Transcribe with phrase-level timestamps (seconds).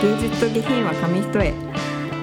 [0.00, 1.52] 芸術と下品は紙一重。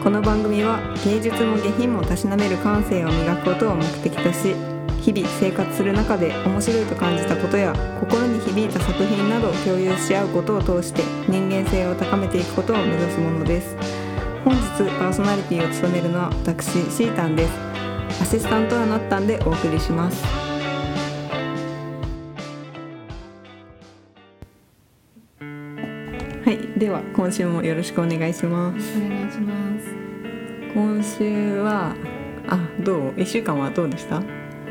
[0.01, 4.55] この番組は芸術も下品もたしなめる感性を磨くことを目的とし
[5.01, 13.75] 日々生活する中で面白いと感じたことや心に響いた作品などを共有し合うことを通して人間性を高めていくことを目指すものです。
[14.45, 14.61] 本日
[14.97, 17.51] パーソナリティを務めるのは私シータンです。
[18.21, 20.44] アシスタントはなったんでお送りします。
[26.77, 28.97] では今週もよろしくお願いします。
[28.97, 29.87] お願いします
[30.73, 31.95] 今週は
[32.47, 34.21] あどう？1週間はどうでした？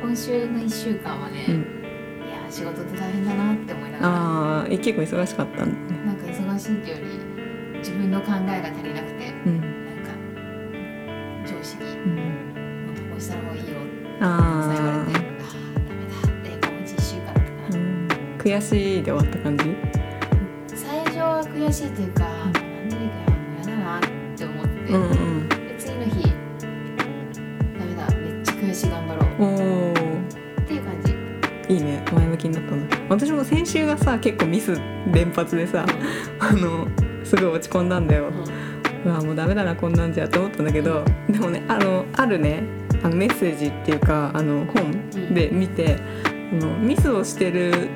[0.02, 1.54] 今週の1週間はね、うん。
[2.28, 4.12] いや仕事って大変だなって思いながら。
[4.12, 6.04] ああ結構忙しかったんだね。
[6.06, 7.02] なんか忙しいっていうよ
[7.72, 9.60] り自分の考えが足りなくてうん。
[9.60, 12.16] なんか上司にうん
[12.86, 18.08] 「もっとこうした方がいいよ」って言われて「あーあダメだ」って今日1週間だったかな、うん。
[18.38, 19.64] 悔しいで終わった感じ？
[21.54, 23.00] 悔しいというか、なんでか
[23.64, 24.00] 嫌だなっ
[24.36, 25.48] て思って、うんうん。
[25.48, 26.22] で次の日
[27.78, 29.44] ダメだめっちゃ悔しい頑張ろう。
[29.44, 31.12] おっていう感じ。
[31.12, 32.04] ーいいね。
[32.12, 34.76] 前向きになったんだ私も先週がさ結構ミス
[35.12, 35.86] 連発でさ
[36.40, 36.88] あの
[37.24, 38.30] すごい落ち込んだんだよ。
[39.04, 42.62] うわもうダメだなこんなんじゃと思ったんだけどでもねあのあるね
[43.02, 47.90] あのメッセージっていうかあの本で見て、あのミスをしてる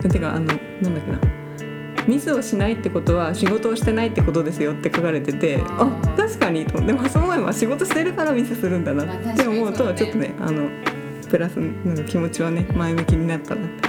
[0.00, 1.31] てかあのなんだっけな
[2.06, 5.86] ミスをしないってことは仕事をしてないってことですよって書かれててあ
[6.16, 6.78] 確かにと。
[6.78, 9.04] 思って、まあ、その前は仕事してるからミスするんだな。
[9.04, 10.68] って思うとちょっとねあの
[11.28, 13.88] プラスなんか気持ちはね前向きになったなって。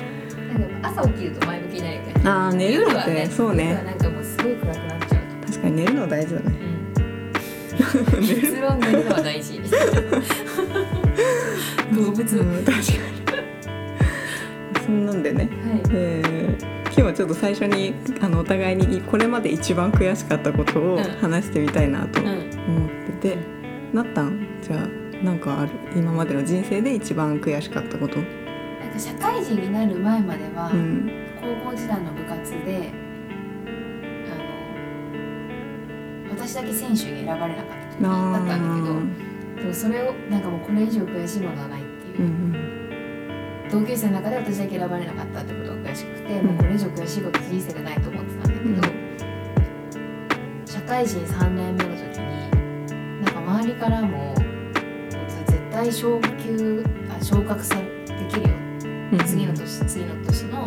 [0.84, 3.84] 朝起きると前向きになるよねあー寝るのってねそうね。
[3.84, 6.52] なんかもうすごい暗くなっちゃう確かに寝るの大事だね。
[8.12, 9.60] と、うん、 結論寝るのは大事。
[11.94, 12.84] 動物、うんはい確かに。
[14.86, 15.50] そんなんでね、
[15.92, 16.53] えー
[16.96, 23.38] 今日はちょっと最初にあのお互いにこれまで一番悔しかったことをうん話してみたいなとうん思ってて、
[23.92, 24.88] なったんじゃあ
[25.26, 28.28] なんかある今までの人生で一番悔しかったこと、なん
[28.92, 31.10] か社会人になる前までは、うん。
[31.42, 32.92] 高校時代の部活で
[34.30, 34.36] あ
[36.30, 38.62] の私だけ選手に選ばれなかった時だったんだけ
[39.58, 42.22] どでもそれをなんかもうこれ以上悔しいものはないっていう。
[42.22, 42.74] う、ん
[43.74, 48.94] 同級生の中で私だけ選ばれなかったってことが悔しくて、うんもうこれ以上悔しいこと人生でないと思ってたんだけど、
[50.66, 54.34] 社会人3年目の時になんか周りからも
[55.46, 56.84] 絶対昇級
[57.16, 57.82] あ昇格さで
[58.28, 58.56] きるよ。
[59.12, 59.20] うん。
[59.26, 60.66] 次の年次の年の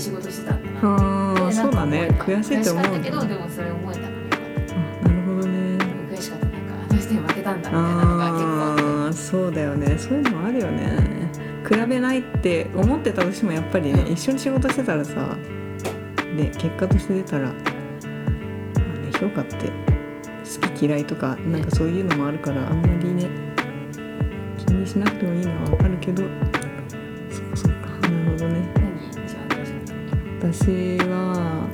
[0.00, 0.54] 仕事してた。
[0.54, 2.08] んだなあそうだね。
[2.18, 2.84] 悔しいと思う。
[2.84, 4.00] 悔しかったけどでもそれ思えた。
[4.00, 4.10] から
[5.10, 5.78] なるほどね。
[6.10, 6.46] 悔しかった。
[6.46, 9.98] なんかあの人に負けたんだみたいなのが結構そうだよね。
[9.98, 11.18] そういうのもあるよね。
[11.68, 15.36] 比べないって思ってたとしてもやっぱりね一緒に仕事してたらさ
[16.34, 23.28] で結果として出たら、まあね、評価って好き嫌いとかなんかそういうのもあるからあんまりね
[24.56, 26.22] 気にしなくてもいいのはわかるけど
[30.40, 31.68] 私は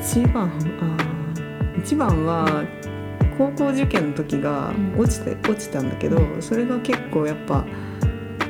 [0.00, 0.50] 一番
[0.80, 2.64] あー一番は
[3.38, 4.98] 高校受験の時がうん。
[4.98, 7.64] 落ちて、落ちたんだけどそれが結構やっぱ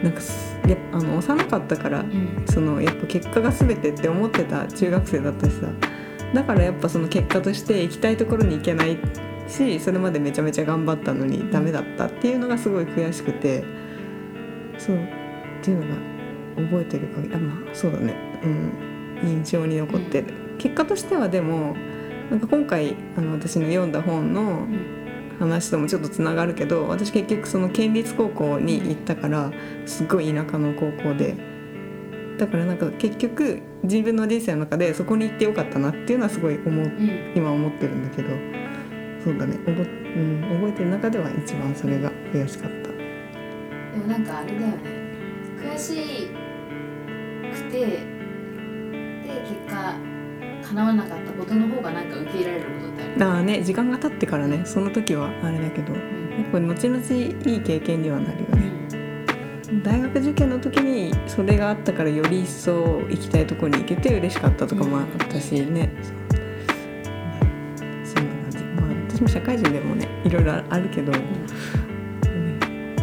[0.03, 2.45] なんかすやあの幼かったからうん。
[2.47, 5.67] そのやっぱ結果が全てって思ってた中学生だったしさ。
[6.33, 8.99] だからやっぱその結果として行きたいところに行けない
[9.49, 13.63] しそれまでめちゃめちゃ頑張ったのにダメだったっていうのがすごい悔しくて。
[14.79, 14.97] そう。
[14.97, 15.01] っ
[15.63, 16.14] ていうのが
[16.57, 18.15] 覚えてる限りあまあそうだね。
[18.43, 18.95] うん。
[19.23, 20.27] 印象に残ってる、
[20.59, 21.77] 結果としてはでも
[22.31, 25.05] なんか今回あの私の読んだ本のうん
[25.39, 29.51] 話ともちょっとつながるけど私結局その県立高校に行ったから
[29.85, 31.55] すっごい田舎の高校で。
[32.39, 37.33] だからなんか結局自分の人生の中でそこに行ってよかったなっていうのはすごい思ううん。
[37.35, 38.29] 今思ってるんだけど。
[39.23, 39.57] そうだね。
[39.59, 42.89] 覚,、うん、覚えてる中では一番それが悔しかった。
[42.89, 44.79] でもなんかあれだよね。
[45.63, 46.44] 悔しく
[47.75, 48.01] てで
[49.43, 49.97] 結果
[50.69, 53.19] 叶わなかったことの方がなんか受け入れられることってある？
[53.19, 56.03] だからね時間が経ってからねその時はあれだけどやっ
[56.53, 58.75] ぱ後々いい経験にはなるよね。
[59.83, 65.91] 大学受験の時にそれがあったからより一層行きたいところに行けて嬉しかったとかもあったしね、
[68.05, 68.59] そんな感じ。
[68.59, 71.19] まあ私も社会人でもねいろいろあるけど、ね、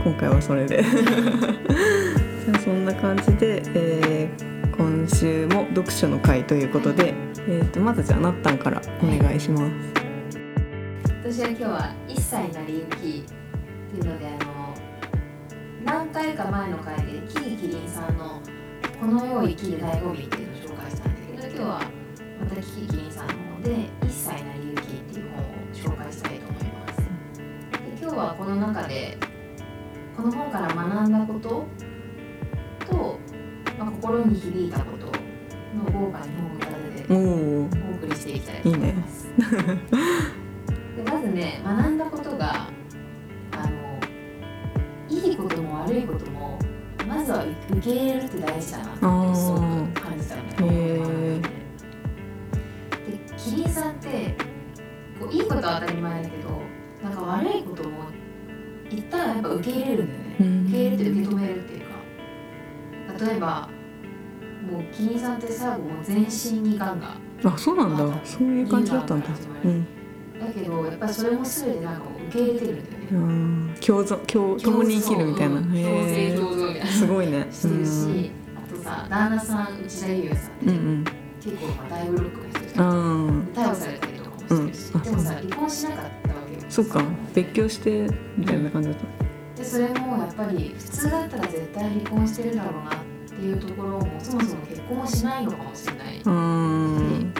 [0.03, 0.83] 今回はそれで。
[2.63, 4.50] そんな感じで、えー、
[4.81, 7.13] 今週も読書の会ということで、
[7.47, 9.63] えー、とまずじゃあなったんからお願いします。
[11.23, 13.23] 私は今日は「一切なりゆき」っ
[13.91, 14.73] ていうのであの
[15.85, 18.41] 何回か前の回でキリキリンさんの
[18.99, 21.81] 「この世を生きる醍醐味」っていうのを紹介したんだけど今日は
[22.39, 24.83] またキリキリンさんの方で「一切なりゆき」っ
[25.13, 26.97] ていう本を紹介したいと思います。
[26.97, 29.15] で今日はこの中で
[30.17, 31.67] この本から学んだこと
[32.89, 33.19] と、
[33.81, 35.11] まあ、心に響いたことの
[35.85, 39.27] 豪華に本を立てておお送りしていきたいと思います。
[40.95, 42.67] でまずね学んだことが
[43.53, 43.99] あの
[45.09, 46.59] いいことも悪いことも
[47.07, 49.61] まずは受け入れるって大事だなってすごく
[49.99, 51.41] 感じたので
[53.35, 54.35] キリンさんって
[55.19, 56.61] こういいことは当たり前だけど
[57.03, 57.97] なんか悪いことも
[58.91, 60.35] 一旦やっぱ受け入れるんだよね。
[60.39, 60.65] うん。
[60.65, 61.79] 受け入れて受け止めるっていう。
[61.79, 61.80] か
[63.25, 63.69] 例えば
[64.71, 68.19] もうキリンさんって最後もう全身にがんがあそうなんだ。
[68.23, 69.27] そういう感じだったんだ。
[69.63, 69.87] うん
[70.39, 73.07] だけどやっぱりそれも全てなんか受け入れてるんだよね。
[73.11, 73.75] うん。
[73.79, 75.55] 共存共共に生きるみたいな。
[75.61, 77.47] 共生へえすごいね。
[77.51, 81.03] してるし、あとさ旦那さん内田裕也さんって、うんうん。
[81.41, 86.11] 結構まあ大ブロックな人じゃんうん逮捕されたりとかもしてるし、うんでもさ離婚しなかったわ
[86.47, 86.59] けよ。
[86.69, 87.03] そっか。
[87.35, 88.07] 別居して
[88.37, 88.97] みたいな感じだっ
[89.55, 93.10] でそれもやっぱり普通だったら絶対離婚してるだろうなって
[93.41, 97.33] いうところもそもそも結婚もしないのかもしれない、たうん。
[97.33, 97.39] だ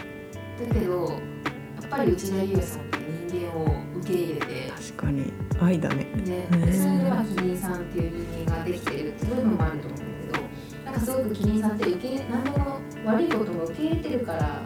[0.74, 5.32] けどやっぱり内田裕也さんって人間を受け入れて確かに。
[5.60, 6.04] 愛だね。
[6.24, 14.62] でへーでそれではキリンさんっていう人間ができてるっていう部分もあると思うんだけどなんかすごくキリンさんって受け何でも悪いことも受け入れてるから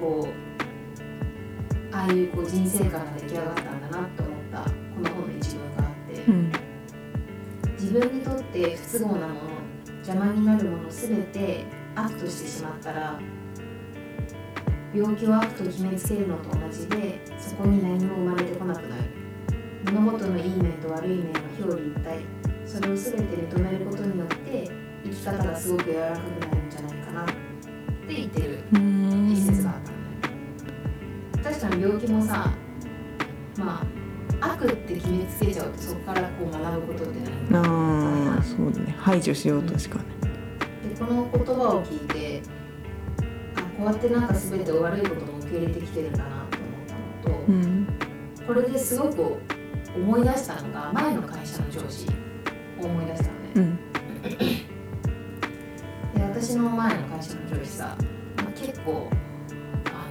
[0.00, 6.22] こうああいうこう人生観が出来上がったんだなと思ったこの本の一文があって。
[6.22, 6.52] うん。
[7.78, 9.40] 自分にとって不都合なもの
[10.06, 11.64] 邪魔になるもの全て
[11.96, 13.18] 悪としてしまったら
[14.94, 19.02] 病気を悪と決めつけるのと同じでそこに何も生まれてこなくなる。
[19.92, 22.20] 物事のいい面と悪い面は表裏一体。
[22.64, 24.70] それを全て認めることによって
[25.04, 27.24] 生き方がすごく柔らかくなるんじゃないかな。
[27.24, 27.34] って
[28.06, 28.64] 言ってる。
[28.74, 29.32] うん。
[29.32, 30.04] 一節があったのね。
[31.42, 32.48] 確かに病気もさ
[33.58, 34.05] まあ
[34.40, 38.94] 悪って決めつけちゃうとそこからこう学ぶことってないああそうだね。
[38.98, 40.04] 排除しようとしかね。
[40.88, 42.42] でこの言葉を聞いて
[43.56, 47.86] あこうやってなんか全て悪いことも受け入れてきてるんだなと思ったのと、うん。
[48.46, 49.38] これですごく
[49.94, 52.06] 思い出したのが前の会社の上司
[52.80, 53.76] を思い出したのね、うん。
[56.14, 57.96] で私の前の会社の上司さ、
[58.36, 59.10] まあ、結構
[59.86, 60.06] あ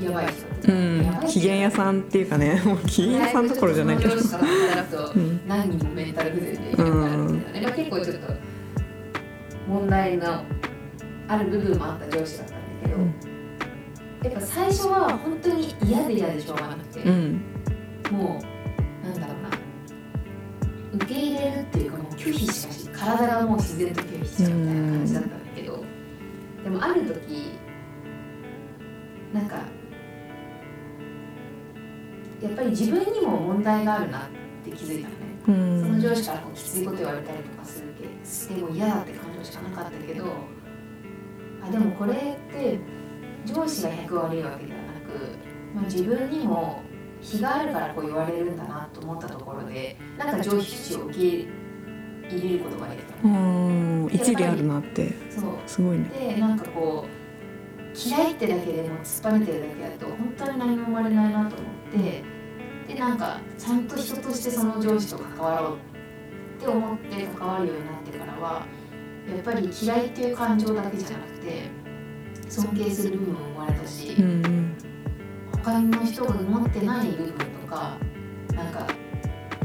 [0.00, 0.72] のやばい人だった。
[0.72, 1.04] うん。
[1.04, 5.48] やばい機嫌屋さんっていうかねもう機嫌屋さんどころじゃないけど上司とか働くとうん。
[5.48, 8.34] 何人もメンタル不全でいなくなるみたいな、でも結構ちょっと
[9.68, 10.44] 問題の
[11.28, 13.14] ある部分もあった上司だったんだけど、うん
[14.20, 17.40] やっぱ最初は本当に嫌で嫌でしょうがなくて、うん。
[18.10, 18.42] も
[19.04, 19.50] うなんだろうな
[20.94, 25.36] 受け入れるっていうかもう拒否しかし体がもう自然と拒否しちゃうみたいな感じだったんだ
[32.70, 34.28] 自分にも問題があるなっ
[34.64, 40.24] て気づいたのね、うそんの上司からこうきついこと言われたりとかするけしても嫌だって感情しかなかったけど
[41.62, 42.16] あでもこれっ
[42.52, 42.78] て
[43.46, 45.38] 上司が100悪いわけではなく、
[45.74, 46.82] まあ、自分にも
[47.20, 51.20] 非があるからこう言われるんだなと思ったところでなんか上司を受け
[52.30, 53.14] 入れることができた。
[53.24, 54.10] うのん。
[54.12, 55.14] 一理あるなって。
[55.30, 55.54] そう。
[55.66, 56.04] すごいね。
[56.36, 57.18] でなんかこう
[57.98, 62.37] 嫌いってだけでも突っぱねてるだけだと本当に何も生まれないなと思ってで
[62.98, 65.76] なんかちゃんと人としてその上司と関わろう
[66.58, 68.66] って思って関わるようになってからは
[69.28, 71.70] やっぱり嫌いっていう感情だけじゃなくて
[72.48, 74.76] 尊敬する部分も生まれたし、うん
[75.64, 77.98] 他の人が持ってない部分とか
[78.54, 78.86] なんか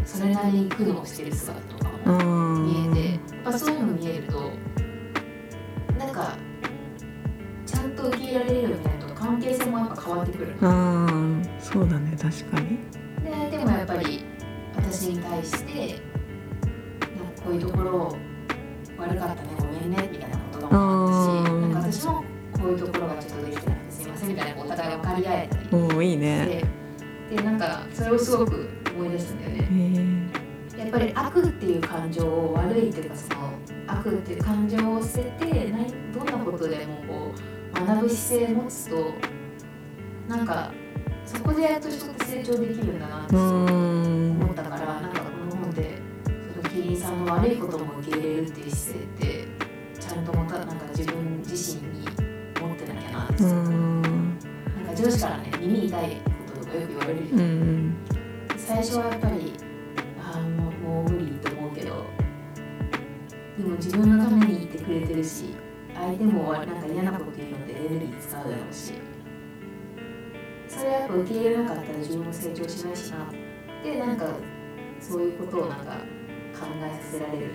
[0.04, 4.52] それなりに苦悩してる姿とかうもん見えてやっぱそういうの見えると
[5.98, 6.36] なんか
[7.66, 10.56] ちゃんと受け入れられるようになると関係性もやっぱ変わってくる。
[10.62, 12.80] ああそうだね確かに
[13.50, 14.24] ででもやっぱり
[14.75, 16.00] 私に対して
[17.44, 18.18] こういうところ
[18.98, 21.62] 悪かったねごめんねみたいなことがもあったしあー。
[21.62, 22.24] なんか私も
[22.54, 26.63] こういうところがちょっとできてなくてすいませんみたいなお互い分かり合えたりおおいいね。
[27.30, 30.32] ででなんかそれをすごく思い出すんだよね。
[30.78, 33.54] やっぱり悪っていう感情を悪いっていうかその
[33.88, 37.32] 悪っていう感情を捨てて何どんなことでもこ
[37.82, 39.13] う学ぶ姿勢を持つと
[40.28, 40.72] なんか
[41.34, 45.98] そこでやっと人って成長できるんだなって思ったからなんかこの本で
[46.56, 49.48] そのキリンさんの悪いことも受け入れるっていう姿勢って
[50.00, 52.06] ちゃんとまたなんか自分自身に
[52.60, 53.44] 持ってなきゃなって。
[53.44, 54.02] なん。
[54.02, 54.34] ん
[54.88, 57.44] か上司からね耳痛いこととかよく言われるじゃうん。
[57.90, 57.96] ん
[58.58, 59.54] 最初はやっぱり
[60.22, 60.74] ああもう
[61.04, 62.06] もう無理と思うけど
[63.58, 65.54] でも自分のために言ってくれてるし
[65.94, 68.94] 相手もなんか嫌なこと言うのでエネルギー使うだろうし
[70.84, 73.24] それやっぱ受け入れなかったら自分も成長しないしな。
[73.24, 73.28] っ
[73.82, 74.28] てなんか
[75.00, 77.52] そういうことをなんか考えさせられる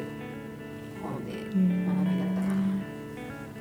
[1.03, 2.57] 本で学びだったかな。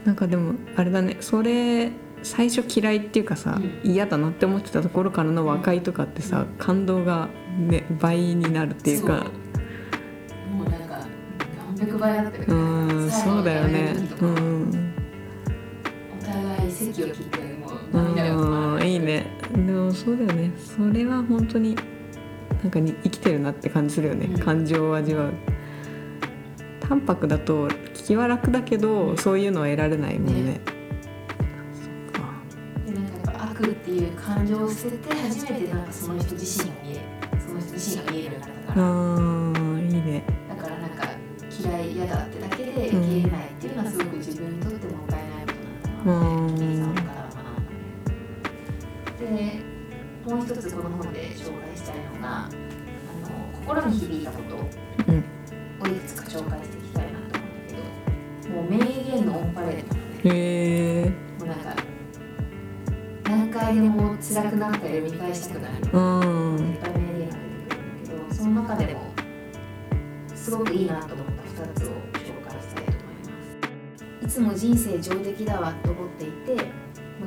[0.06, 1.92] なんかでもあれだねそれ
[2.24, 7.28] 最初嫌いっていうかさ、う嫌だなって思ってたところからの和解とかってさ、感動が、
[7.60, 9.26] ね、倍になるっていうか。
[10.50, 11.06] もうなんか
[11.78, 13.96] 何百倍だったよねうんそうだよね。
[14.22, 14.94] うん。
[16.22, 18.72] お互い席を切ってもう涙が止まらない。
[18.72, 20.52] うんいいねでもそうだよね。
[20.58, 21.76] それは本当に
[22.64, 24.40] なんかに生きてるなって感じするよね、うん。
[24.40, 25.34] 感情を味わう。
[26.80, 30.42] 淡白だと聞きは楽だけど、うんそういうのは得られないもんね。
[30.54, 30.62] ね。
[31.74, 32.30] そっか。
[32.86, 37.02] でなんかやっぱ悪っていう感情を捨てて初めてなんかその人自身が見え
[37.46, 38.88] その人自身が見えるようになったあから。
[38.88, 40.24] ーいいね。
[40.50, 41.04] だからなんか
[41.60, 45.54] 嫌い嫌だってだけで受け入れないっていうのはすごく自分にとってもったいないこ
[46.06, 46.16] となんだな。
[46.16, 46.47] ってキリさん
[50.48, 52.52] 一つこの本で紹介したいのがあの
[53.60, 54.56] 心に響いたこと
[55.12, 55.24] うん
[55.82, 57.74] をいくつか紹介していきたいなと思うんだ
[58.40, 58.78] けどもう名
[59.12, 59.94] 言のオンパレード。
[59.94, 61.76] なのねへえもうなんか
[63.26, 65.76] 何回でも辛くなったり読み返したくなる。
[65.92, 66.00] う
[66.56, 66.70] ん。
[66.70, 69.02] いっぱい名言が出てくるんだけどその中でも
[70.34, 71.94] すごくいいなと思った2つを紹
[72.48, 73.16] 介したいと思い
[74.22, 74.26] ます。
[74.26, 76.56] いつも人生上出来だわと思っていて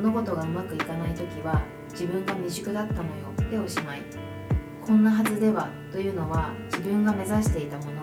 [0.01, 3.51] 物事がうまくいかない時は自分が未熟だったのよ。
[3.51, 4.03] でおしまい。
[4.81, 5.69] こんなはずでは。
[5.93, 8.01] というのは自分が目指していたもの。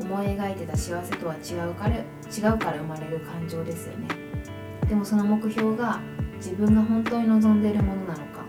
[0.00, 4.08] 思い描いてた幸せとは違うから違うから生まれる感情ですよね。
[4.88, 6.00] でもその目標が
[6.36, 8.46] 自分が本当に望んでいるものなのか。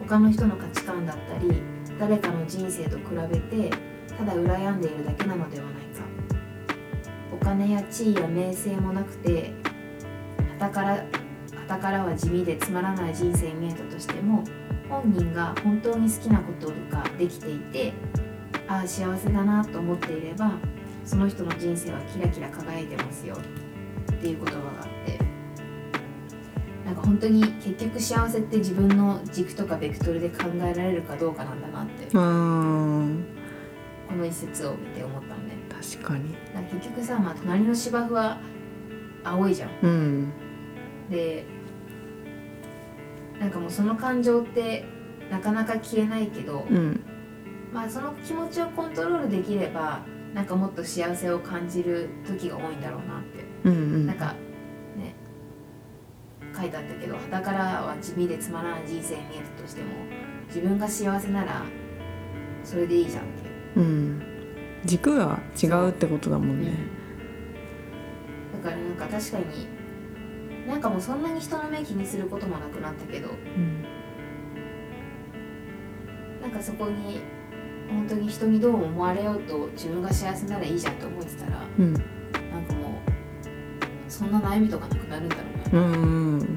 [0.00, 1.62] 他の人の価値観だったり
[2.00, 3.70] 誰かの人生と比べて
[4.16, 6.02] ただ羨んでいるだけなのではないか。
[7.32, 9.52] お金や地位や名声もなくて
[10.58, 11.04] 傍から
[11.68, 14.42] 傍からは地味でつまらない人生に見えたとしても
[14.88, 17.92] 本人が本当に好きなことができていて
[18.66, 20.52] ああ幸せだなと思っていれば
[21.04, 23.34] その人の人生はキラキラ輝いてますよ。
[23.34, 25.18] っていう言葉があって。
[26.84, 33.24] なんか本当に結局幸せって自分の軸とかベクトルで考えられるかどうかなんだなってうん。
[34.08, 36.34] この一節を見て思ったのね確かに。
[36.72, 38.38] 結局さ、まあ、隣の芝生は
[39.24, 39.70] 青いじゃん。
[39.82, 40.32] うん。
[41.10, 41.44] で
[43.40, 44.84] なんかもうその感情って
[45.30, 47.00] なかなか消えないけど、うん。
[47.72, 50.02] まあその気持ちをコントロールできれば
[50.34, 53.44] なんかもっと幸せを感じる時が多いんだろうなって。
[53.64, 54.06] うんうん。
[54.06, 54.34] なんか
[54.96, 55.14] ね
[56.56, 59.88] 書いてあったけど傍からは地味でつまらない人生に見えたとしても
[60.48, 61.62] 自分が幸せなら
[62.64, 63.50] それでいいじゃんって。
[63.76, 64.22] うん。
[64.84, 66.72] 軸が違うってことだもんね。
[68.62, 69.77] だからなんか確かに
[70.68, 73.30] なんかもうそんなに人の目気にすることもなくなったけど。
[73.30, 73.84] うん
[76.40, 77.20] なんかそこに
[77.90, 81.92] 本当に人にどう思われようと自分が幸せならいいじゃんと思ってたらうん。
[81.92, 82.02] なん
[82.64, 82.92] かもう
[84.08, 86.38] そんな悩みとかなくなるんだろうな、うん。
[86.38, 86.48] なんか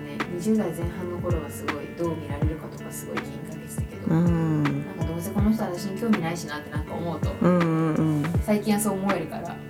[0.00, 4.62] ね20代前半の頃はすごいどう見られるかとかすごい気にかけてたけど、うん。
[4.62, 8.24] なんかどうせこの人私に興味ないしなってなんか思うとうんうんうん。
[8.44, 9.63] 最近はそう思えるから確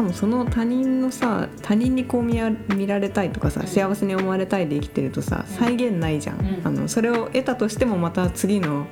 [0.00, 3.66] かもその他人のさ他人にこう見や見られたいとかさ、うん。
[3.66, 5.56] 幸せに思われたいで生きてるとさうん。
[5.56, 6.60] 再現ないじゃん、うん。
[6.64, 8.86] あのそれを得たとしてもまた次の、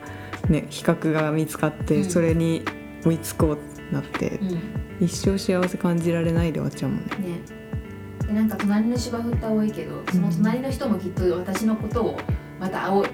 [0.49, 2.05] ね、比較が見つかって、うん。
[2.11, 2.62] それに
[3.05, 5.05] 追いつこうってなって、うん。
[5.07, 7.05] 一生幸せ感じられないで終わっちゃうもんね。
[7.07, 8.27] ね。
[8.27, 12.21] でなんか隣の芝生って青いけどその隣の人もきっと私のことを
[12.61, 13.09] また青い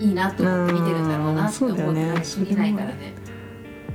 [0.00, 2.56] いいなと思って見てるんだろうなって思うとうんそうだよね。
[2.56, 3.23] ないからね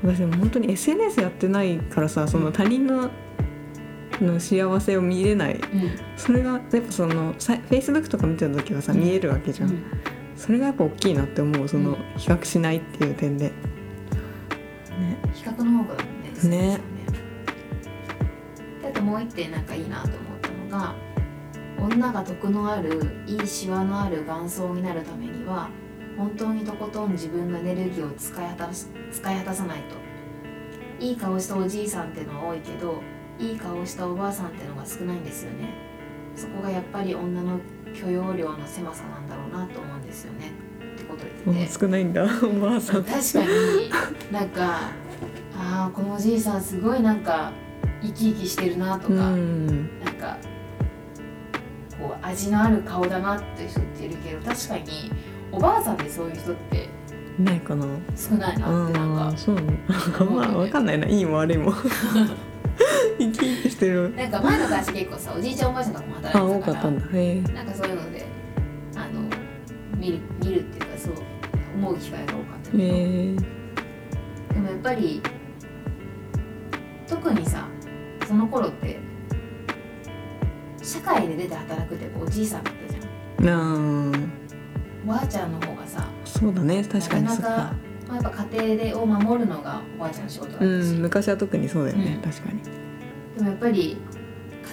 [0.03, 3.09] 私も本当に SNS やってないからさその他人の
[4.21, 5.55] の幸せを見れない。
[5.55, 5.91] うん。
[6.17, 8.99] それがやっぱそのさ Facebook とか見てた時はさうん。
[8.99, 9.83] 見えるわけじゃん、うん。
[10.35, 11.97] それがやっぱ大きいなって思うそのうん。
[12.17, 13.51] 比較しないっていう点で。
[15.33, 16.03] 比較の方が
[16.43, 16.49] ね。
[16.49, 16.79] ね。
[18.81, 20.95] であともう一点なんかいいなと思ったのが
[21.79, 25.69] 女が徳のあるいいシワのある元祖になるためには
[26.19, 29.95] 本当にとことん自分のエネルギーを使い果たし使い果たさないと。
[30.99, 33.01] いい顔したおじいさんってのは多いけど
[33.39, 35.73] いい顔したおばあさんってのが少ないんですよね。
[36.35, 37.57] そこがやっぱり女の
[37.93, 40.51] 許容量の狭さなんだろうなと思うんですよね。
[40.95, 43.03] ってこと言ってて少ないんだおばあさん。
[43.05, 44.29] 確かに。
[44.29, 44.91] なんか
[45.55, 47.53] ああこのおじいさんすごいなんか
[48.01, 49.99] 生き生きしてるなとか、うん。
[50.03, 50.37] なんか
[51.97, 55.11] こう味のある顔だなっていう人っているけど確かに
[55.51, 56.89] おばあさんでそういう人って
[57.39, 57.85] いないかな。
[58.15, 59.23] 少ないなってなんか。
[59.23, 59.71] ああそうなの
[60.31, 61.07] まあわかんないな。
[61.07, 61.73] いいも悪いも
[63.17, 64.13] 生き生きしてる。
[64.15, 67.17] なんか前の会社結構さおじいちゃんおばあちゃんとかもあ働い多かてたからったんだ。
[67.17, 67.41] へえ。
[67.53, 68.25] なんかそういうので
[68.95, 69.21] あの
[69.97, 71.13] 見る見るっていうかそう
[71.75, 73.35] 思う機会が多かったけど、へえ。
[74.53, 75.21] でもやっぱり
[77.07, 77.67] 特にさ
[78.27, 78.99] その頃って
[80.81, 84.09] 社会で出て働くっておじいさんだったじゃん。
[84.13, 84.18] なあ
[85.09, 87.73] おばあちゃんの方がさそうだね確かになか
[88.07, 92.31] まあ、やっぱ家庭でを守るのがおばあちゃんの仕事だったうし、ん昔は特にそうだよね、うん。
[92.31, 92.61] 確かに。
[93.35, 93.97] でもやっぱり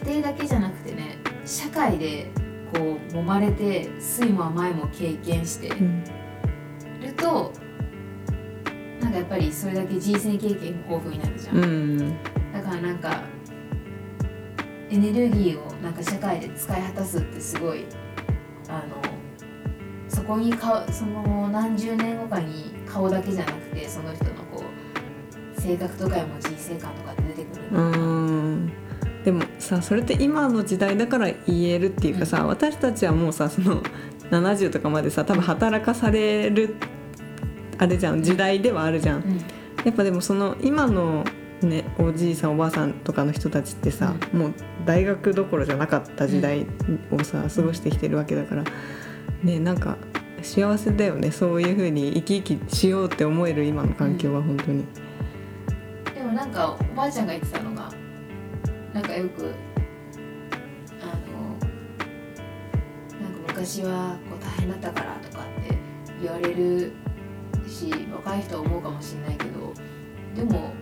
[0.04, 1.16] 家庭だけじゃなくてね
[1.46, 2.30] 社会で
[2.74, 6.04] こう揉まれて酸いも甘いも経験してうん。
[7.00, 7.52] ると
[9.00, 11.98] なんかやっぱりそれだけ人生経験豊富になるじゃん、うん。
[12.52, 13.22] だからなんか
[14.90, 17.86] エネルギーをなんか社会で使い果たすってすごい
[18.68, 19.05] あのそ
[20.26, 24.64] こにかその何十年後かに顔だけじゃなくてその人のこ
[25.56, 28.72] う性格とかも人生観とかって出てくるうん。
[29.24, 33.82] でもさそれって今の時代だから言えるっていうかさ、私たちはもうさその
[34.30, 36.76] 70とかまでさ多分働かされる
[37.78, 39.22] あれじゃん時代ではあるじゃん。
[39.22, 39.38] うん。
[39.84, 41.24] やっぱでもその今の
[41.60, 46.66] ねおじいさんおばあさんとかの人たちってさ、もう大学どころじゃなかった時代
[47.10, 48.64] をさ過ごしてきてるわけだから
[49.42, 49.96] ねなんか
[50.46, 51.30] 幸せだよね。
[51.30, 54.84] そういう風に生き生きしようって思える今の環境は本当に。
[56.14, 57.92] でもなんかおばあちゃんが言ってたのが
[58.94, 59.52] なんかよく
[61.00, 61.58] あの
[63.20, 65.76] なんか昔はこう大変だったからとかって
[66.22, 66.92] 言われる
[67.68, 69.74] し若い人は思うかもしれないけど
[70.34, 70.72] でも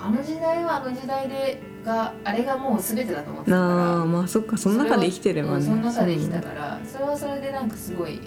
[0.00, 4.00] あの時代はあの時代でがあれがもう全てだと思ってたから。
[4.00, 5.64] あーまあそっかその中で生きてればね。
[5.64, 8.20] その中で生きたからそれはそれでなんかすごい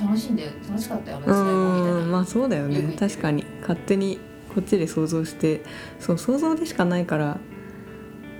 [0.00, 2.94] 楽しんで楽しかったよあの時うんまあそうだよね。
[2.98, 3.44] 確かに。
[3.60, 4.18] 勝手に
[4.54, 5.62] こっちで想像して
[5.98, 7.38] そう想像でしかないから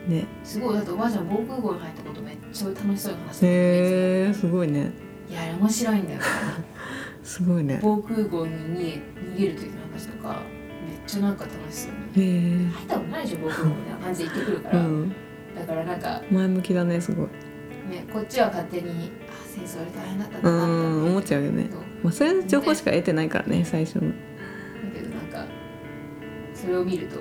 [0.08, 0.26] ね。
[0.44, 0.74] すごい。
[0.74, 4.90] だっておばあちゃん防空壕に入ったことめっちゃ楽しそうに話してへえすごいね。
[5.28, 6.20] いやあれ面白いんだよ。
[7.22, 7.78] すごいね。
[7.82, 9.00] 防空壕に
[9.34, 10.42] 逃げる時の話とか
[10.86, 15.12] めっちゃなんか楽しそうえ入ったことないでしょ防空壕みたいな感じで行ってくるから、うん。
[15.54, 17.28] だからなんか前向きだねすごい
[17.88, 21.68] ねこっちは勝手にあ戦争より大変だったんうだなみたいなん思っちゃうよね。
[21.70, 24.08] そうまあそれの情報しか得てないからね最初の。
[24.08, 24.14] だ
[24.94, 25.46] けどなんか
[26.54, 27.16] それを見ると、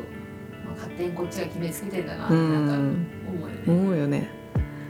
[0.65, 4.29] まあ、勝手にこっちが決めつけてんだなってうなんかん思うよね、思うよね。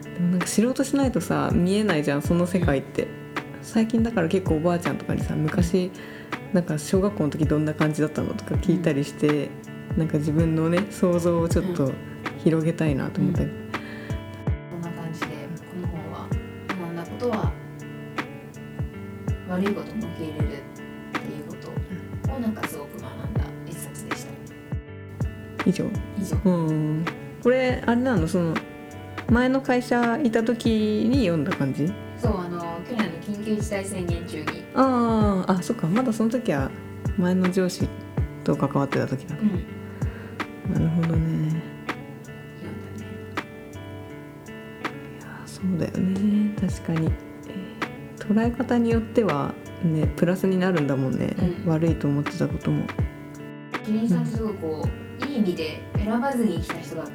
[0.03, 3.07] でもなんか知ろうとしないとさ見えないじゃんその世界って。
[3.63, 5.91] 最近だから結構おばあちゃんとかにさ昔
[6.51, 9.49] なんか小学校の時どんな感じだったのとか聞いたりして、
[9.95, 11.91] なんか自分のね想像をちょっと
[12.43, 13.55] 広げたいなと思ったり、こ
[19.61, 21.55] 悪いことも受け入れるっていうこ
[22.25, 24.31] とをなんかすごく学んだ一冊でした。
[25.69, 25.85] 以上。
[26.17, 26.35] 以上。
[26.45, 27.05] うん。
[27.43, 28.27] これあれなの？
[28.27, 28.55] その
[29.29, 31.93] 前の会社いた時に読んだ感じ？
[32.17, 34.63] そうあの去年の緊急事態宣言中に。
[34.73, 35.85] あああそっか。
[35.87, 36.71] まだその時は
[37.17, 37.87] 前の上司
[38.43, 39.35] と関わってた時だ。
[39.37, 40.73] うん。
[40.73, 41.61] なるほどね。
[42.59, 43.21] 読んだね。
[45.19, 46.55] いやそうだよね。
[46.59, 47.30] 確かに、えー
[48.21, 49.53] 捉え方によっては
[49.83, 51.71] ねプラスになるんだもんね、うん。
[51.71, 52.85] 悪いと思ってたことも。
[53.83, 54.87] キリンさんすごいこ
[55.21, 57.05] ういい意味で選ばずに生きた人が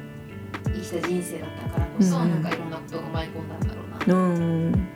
[0.65, 2.29] 生きた人生だったからこそ、うん。
[2.29, 4.87] なんかいろんなことが舞い込んだんだろうな、うん。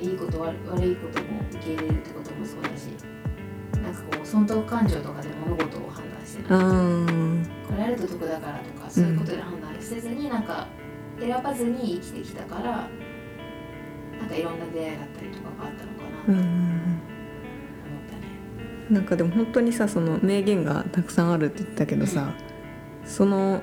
[0.00, 2.86] いいこと悪悪いことも受け入れるってこともそうだし
[3.82, 6.66] なんかこう損得感情とかで物事を判断してないう
[7.04, 7.46] ん。
[7.68, 10.68] これやると得だからとかそういうことで判断せずになんか
[11.18, 12.88] 選ばずに生きてきたから
[14.26, 17.00] なんかいろんな出会いだったりとかがあったのかなと思うん
[18.06, 18.22] ったね。
[18.90, 22.34] なんかでも本当にさその名言がたくさんあるって言ったけどさ、
[23.04, 23.62] その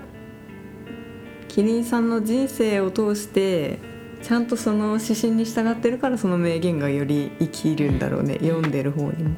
[1.49, 3.79] キリンさんの人生を通して
[4.21, 9.35] ちゃんとその指針に従ってるからその名言がより生きるんだろうね、読んでる方にも。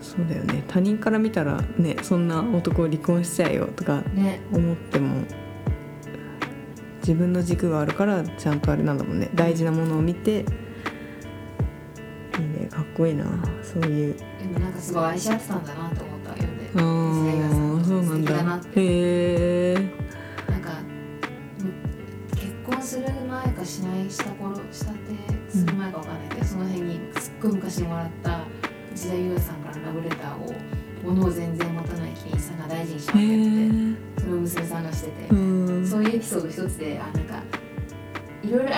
[0.00, 0.62] そそうだよね。
[0.68, 4.40] 他人から見たらねそんな男を離婚しちゃえよとかね。
[4.52, 5.24] 思っても
[7.02, 9.28] 自分の軸があるからちゃんとあれなんだもんね。
[9.34, 10.44] 大事なものを見ていい
[12.62, 12.68] ね。
[12.70, 13.24] かっこいいな。
[13.62, 14.14] そういう。
[14.14, 18.60] でもなんかすごい愛し合ってたんだなと思った読んであーそうなんだ。
[18.74, 19.11] へえ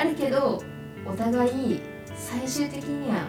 [0.05, 0.62] あるけど
[1.07, 1.81] お互い
[2.14, 3.27] 最終的には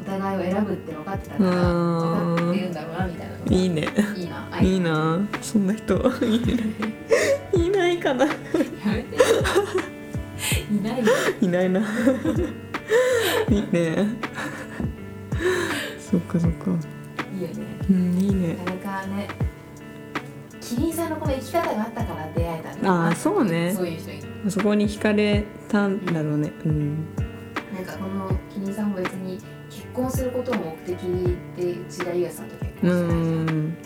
[0.00, 2.34] お互いを選ぶって分かってたからうん。
[2.34, 3.88] 分かってるんだろうなみたいないいね。
[4.16, 5.20] いいな愛いいな。
[5.40, 6.40] そんな人いないい
[24.74, 26.52] にそこに惹かれたんだろうね。
[26.64, 27.14] うん。
[27.74, 29.38] なんかこのキリンさんも別に
[29.70, 30.98] 結婚することを目的
[31.56, 33.46] で内田裕也さんと結う婚してないじゃん。
[33.46, 33.76] ん。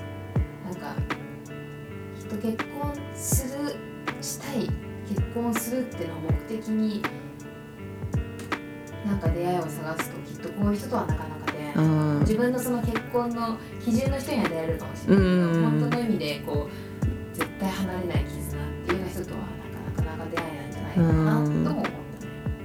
[0.64, 0.94] なんか
[2.18, 3.76] きっと結婚する
[4.22, 4.70] したい
[5.08, 7.02] 結婚するっていうのを目的に
[9.06, 12.18] なんか出会いを探すときっとこういう人とはなかなか出会えあないー。
[12.20, 18.39] 自分のその結婚の基準の人には出会えるかもしれないけど、うん本当の意味でこう絶対離れない絆
[21.00, 21.14] えないん。
[21.14, 21.94] じゃないかなとも思ったね。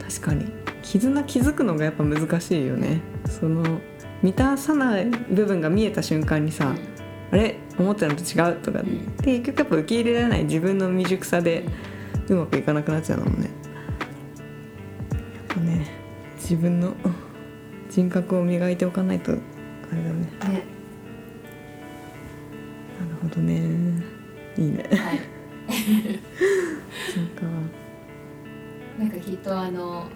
[0.10, 0.52] 確かに。
[0.82, 3.02] 絆気づくのがやっぱ難しいよね。
[3.28, 3.82] その
[4.22, 6.76] 満たさない部分が見えた瞬間にさ、
[7.32, 7.58] あれ？
[7.78, 8.56] 思ってたのと違う？
[8.62, 9.16] とか、うん。
[9.18, 11.66] で結局やっぱ受け入れられない自分の未熟さで
[12.28, 13.50] うまくいかなくなっちゃうのもんね。
[15.12, 15.88] やっぱね
[16.36, 16.94] 自分の
[17.90, 20.30] 人格を磨いておかないとあれだね。
[20.44, 20.64] うんね。
[23.00, 23.54] なるほどね。
[24.58, 24.88] いいね。
[24.92, 25.20] はい、
[27.14, 27.42] そうか
[29.00, 30.08] なんかきっとあの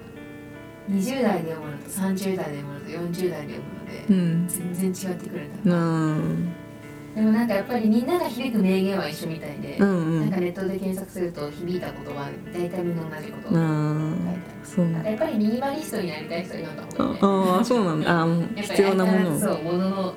[0.88, 4.48] 20代で読むのと30代で読むのと40代で読むので、うん。
[4.48, 6.16] 全然違ってくるんだな。
[6.16, 6.60] あ
[7.14, 10.20] でもなんかやっぱりみんなが響く名言は一緒みたいで、うんうん。
[10.20, 14.40] なんかネットで検索すると響いた言葉大体みんな同じことな書いてあある。
[14.64, 18.00] そうやっぱりミニマリストになりたい人は読んだ方がいいねああそうなん
[18.56, 18.62] だ。
[18.62, 19.36] 必要なもの。
[19.36, 20.14] をそうものの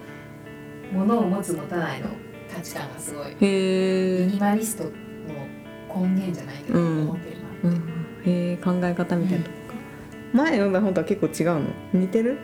[0.93, 2.07] ものを持つ持たないの。
[2.53, 4.91] 価値観がすごいへミえニマリストの
[6.01, 7.37] 根源じゃないけど、うん思ってる
[8.25, 9.73] え考え方みたいなとこか、
[10.33, 11.69] 前読んだ本とは結構違うの？
[11.93, 12.37] 似てる？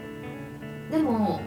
[0.92, 1.42] でも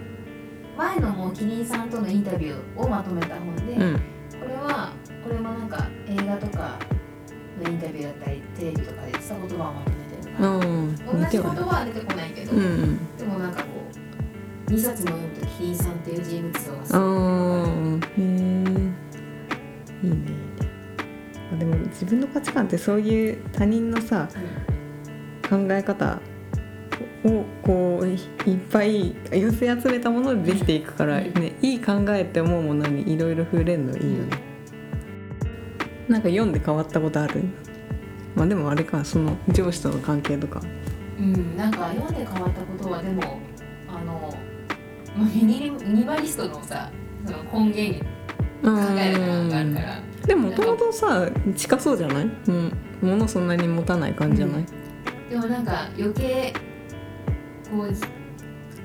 [0.77, 4.01] 前のもうキリンさんとのインタビューをまとめた本で、うん。
[4.41, 4.93] これは
[5.23, 6.79] これもなんか映画とか
[7.63, 10.97] のインタビューだったりテレビとかで言ってた言葉をまとめてるから、うん。
[10.97, 13.17] 同じ言葉は出てこないけど、うんうん。
[13.17, 13.69] でもなんかこ
[14.69, 17.52] う2冊も読むとキリンさんっていう人物像がすあごい
[22.03, 24.29] 自分の価値観ってそういう他人のさ
[25.49, 26.21] 考え方
[27.25, 28.15] をこうい
[28.51, 31.33] いっぱい寄せ集めたものでできていくから、うん。
[31.35, 34.43] ね、いい考えって思うものにいろいろ触れるのいいよね、
[36.09, 37.45] なんか読んで変わったことある？
[38.35, 40.61] まあでもあれかその上司との関係とか。
[41.19, 43.39] うん、うん、なんか読んで変わったことはでも
[43.89, 44.37] あの
[45.17, 46.91] まあミニミニマリストのさ
[47.25, 48.05] その根源
[48.63, 54.67] 考えるのがあるからでももともとさ近そうじゃない、うん、物そんなに持たない感じじゃない、
[55.29, 56.53] でもなんか余計
[57.71, 57.93] こう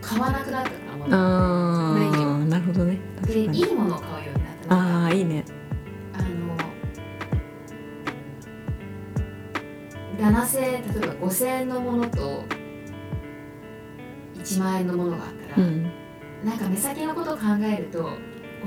[0.01, 2.99] 買わなくなったから物ああなるほどね。
[3.21, 5.45] 確でいいものを買うようになったああいいね。
[6.13, 6.57] あの
[10.31, 12.43] 7千円例えば5,000円のものと
[14.35, 15.91] 1万円のものがあったら、うん。
[16.43, 18.17] なんか目先のことを考えると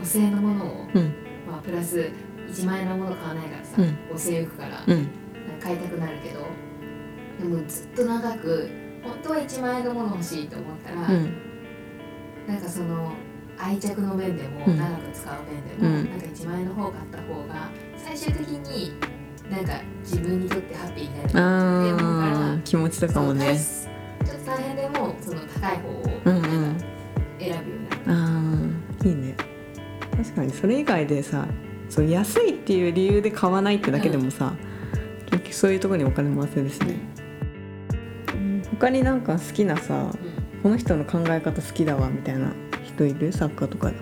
[0.00, 1.14] 5,000円のものを、うん。
[1.50, 2.10] まあ、プラス
[2.50, 3.98] 1万円のもの買わないからさ、うん。
[4.16, 5.08] 5,000円いくから、うん。
[5.62, 6.46] 買いたくなるけど
[7.38, 8.70] でもずっと長く
[9.02, 11.32] 本当は1万円のもの欲しいと思ったら、うん。
[12.46, 13.12] なんかその
[13.58, 14.78] 愛着の面でもうん。
[14.78, 16.10] 長く使う面でも、うん。
[16.10, 18.92] なんか1万円の方を買った方が最終的に
[19.50, 21.30] なんか自分にとってハッピーになるっ
[21.98, 23.58] て思うから気持ちとかもね。
[24.24, 26.46] ちょっと大変でもその高い方を選ぶよ
[27.40, 29.34] うになった、ああいいね。
[30.16, 31.48] 確かにそれ以外でさ
[31.90, 34.54] そう安いっていう理由で買わないってだけでもさ、
[35.26, 36.94] 結局そういうところにお金回せるしね、
[38.32, 40.06] うん他になんか好きなさう
[40.58, 42.52] んこの人の考え方好きだわみたいな
[42.84, 43.32] 人いる？
[43.32, 43.90] 作家とか。
[43.90, 43.96] で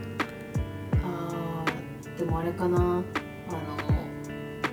[1.03, 2.79] あーでもあれかな。
[2.79, 3.05] あの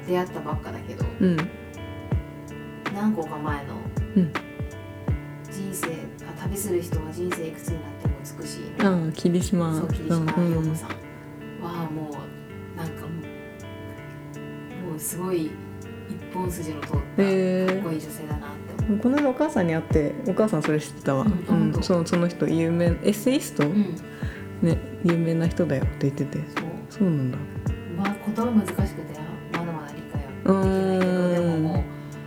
[0.08, 1.06] 出会ったばっかだけど。
[1.22, 1.38] うん。
[2.94, 3.76] 何個か前の
[4.16, 4.34] うん。
[5.44, 5.88] 人生
[6.28, 9.78] あ旅する人は人生いくつになっても美しい、ね、ああ霧島。
[9.78, 10.90] そう霧島うん陽子さん。
[10.90, 10.96] は
[11.70, 12.14] もうなんもう
[15.06, 15.52] すごい一
[16.34, 19.00] 本筋の通ったかへっこいい女性だなって思う。
[19.00, 23.96] この間お母さんに会ってお母さんそれ知ってたわ、うんうんそうその人有名エッセイスト、うん、
[24.62, 26.40] ね有名な人だよって言ってて。
[26.90, 27.04] そう。
[27.04, 27.38] なんだ。
[27.98, 29.20] まあ言葉難しくて
[29.54, 31.64] まだまだ理解はうできないけどでもーん。
[31.64, 31.84] も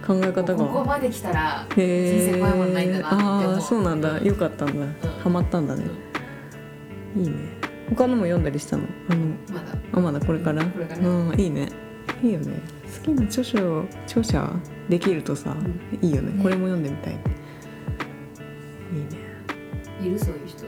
[0.07, 4.19] 考えう方ここがまで来たら人生怖いものないんだなってああそうなんだ。
[4.23, 4.87] よかったんだ、
[5.23, 5.85] ハマったんだね。
[7.17, 7.35] いいね。
[7.91, 8.85] 他のも読んだりしたの？
[9.11, 9.77] あのまだ。
[9.93, 10.65] あまだこれから？
[10.65, 11.09] これから。
[11.09, 11.69] うんいいね
[12.23, 12.61] いいよね。
[12.99, 14.51] 好きな著書著者
[14.89, 15.55] できるとさ、
[16.03, 16.33] ういいよね。
[16.33, 16.43] ね。
[16.43, 17.13] これも読んでみたい。
[17.15, 17.21] いい
[19.01, 20.09] ね。
[20.09, 20.65] いるそういう人。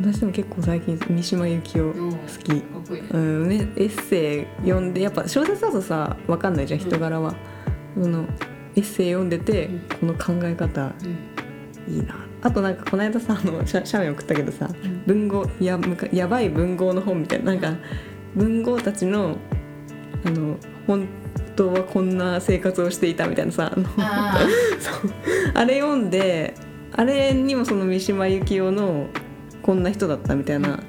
[0.00, 2.08] 私でも結構最近三島由紀夫う。
[2.08, 2.64] ん好かきいいね。
[3.12, 7.34] うんね、エッセイ読んでやっぱ小説だとさ分かんないじゃん人柄は、
[7.94, 8.24] その
[8.74, 10.14] エッセイ読んでて、うん。
[10.14, 10.92] この考え方
[11.88, 11.94] うん。
[11.94, 12.16] いいな。
[12.42, 15.02] あとなんかこの間さあの写写メ送ったけどさうん。
[15.06, 17.54] 文豪やむかやばい文豪の本みたいな。
[17.54, 17.74] なんか
[18.34, 19.38] 文豪たちの
[20.24, 20.56] あの
[20.86, 21.06] 本
[21.56, 23.86] 当はこんな生活をしていたみたいなさあの
[25.54, 26.54] あれ読んで
[26.92, 29.08] あれにもその三島由紀夫の
[29.62, 30.80] こんな人だったみたいな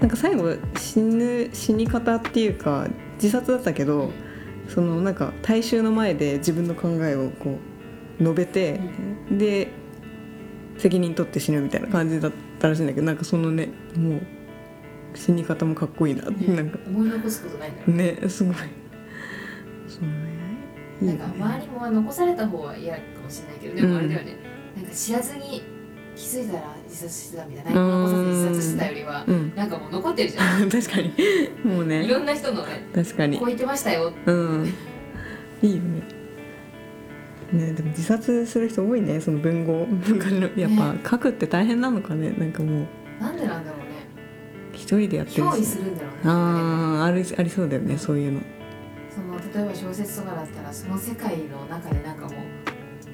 [0.00, 4.10] なんか最後死ぬ死に方っていうか自殺だったけど
[4.68, 7.58] そのなんか大衆の前で自分の考えをこ
[8.20, 8.80] う述べて
[9.30, 9.68] で
[10.76, 14.22] 責任取って死ぬみたいな感じだったらしいんだけどなんかそのねもう
[15.14, 16.78] 死に方もかっこいいなってあ、なんか。
[16.86, 18.56] 思い残すことないんだろうねすごい。
[19.88, 20.38] そうね。
[21.00, 24.36] なんか周りも残された方は嫌かもしれないけどでもあれだよね、
[24.76, 25.62] なんか知らずに
[26.16, 29.54] 気づいたら自殺してたみたいな何も残さずに自殺してたよりはうん。
[29.54, 30.68] なんかもう残ってるじゃん。
[30.70, 31.14] 確かに。
[31.64, 32.04] もうね。
[32.04, 33.38] いろんな人のね確かに。
[33.38, 34.74] こう言ってましたようん。
[35.62, 36.02] いいよね。
[37.52, 39.86] ねでも自殺する人多いねその文豪。
[39.86, 40.70] 文化のやっ
[41.02, 42.34] ぱ書くって大変なのかね。
[42.36, 42.86] なんかもう。
[43.22, 43.64] なんでなん
[44.88, 46.18] 一人でやってる憑依しするんだろうね。
[46.24, 48.40] あああるありそうだよねそういうの。
[49.14, 52.32] その例えば小説とかだったらその世界の中でなんかも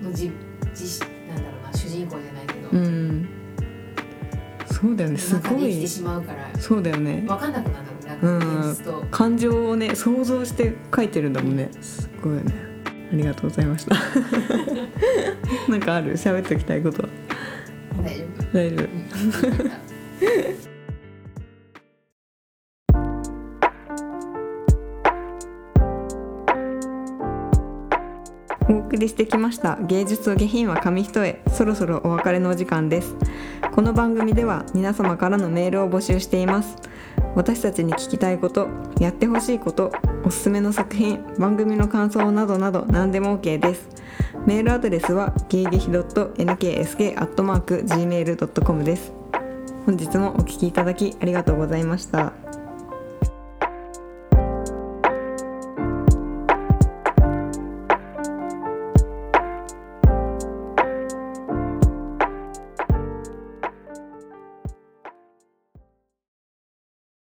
[0.01, 0.31] うのじ
[0.73, 3.29] じなんだろうな主人公じゃないけど、うん。
[4.71, 5.63] そうだよねすごい。
[5.63, 6.49] 生きてしまうから。
[6.61, 7.25] そうだよね。
[7.27, 7.85] 分かんなくなる
[8.23, 8.29] う
[9.03, 9.09] ん。
[9.11, 11.71] 感情をね想像して書いてるんだもんね。
[11.81, 12.55] すごいよね。
[13.13, 13.97] ありがとうございました。
[15.69, 16.13] なんかある？
[16.13, 17.09] 喋っておきたいことは。
[18.01, 18.53] 大丈夫。
[18.53, 18.85] 大丈
[20.71, 20.74] 夫
[28.95, 29.77] 送りしてきました。
[29.83, 31.41] 芸術と下品は紙一重。
[31.53, 33.17] そろそろお別れのお時間です。
[33.73, 36.77] この番組では皆様からのメールを募集しています。
[37.35, 38.69] 私たちに聞きたいこと
[39.01, 39.91] やってほしいこと
[40.25, 43.89] おすすめの作品番組の感想などなど何でも OK です。
[44.47, 49.13] メールアドレスは芸劇 .nksk.gmail.com です。
[49.87, 52.33] 本日もお聞きいただきありがとうございました。